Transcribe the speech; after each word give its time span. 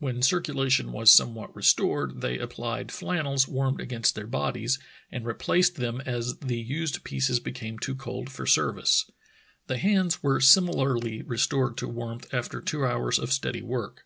When 0.00 0.22
circulation 0.22 0.90
was 0.90 1.08
somewhat 1.08 1.54
restored 1.54 2.20
they 2.20 2.36
applied 2.36 2.90
flannels 2.90 3.46
warmed 3.46 3.80
against 3.80 4.16
their 4.16 4.26
bodies, 4.26 4.80
and 5.12 5.24
replaced 5.24 5.76
them 5.76 6.00
as 6.00 6.36
the 6.38 6.58
used 6.58 7.04
pieces 7.04 7.38
became 7.38 7.78
too 7.78 7.94
cold 7.94 8.28
for 8.28 8.44
service. 8.44 9.08
The 9.68 9.78
hands 9.78 10.20
were 10.20 10.40
similarly 10.40 11.22
restored 11.22 11.76
to 11.76 11.86
warmth 11.86 12.26
after 12.34 12.60
two 12.60 12.84
hours 12.84 13.20
of 13.20 13.32
steady 13.32 13.62
work. 13.62 14.04